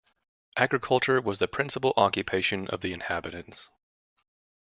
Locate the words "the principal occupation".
1.37-2.67